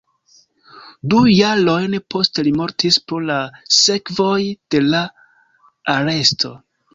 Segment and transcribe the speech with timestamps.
[1.11, 3.37] Du jarojn poste li mortis pro la
[3.81, 4.39] sekvoj
[4.77, 5.03] de la
[5.99, 6.53] aresto.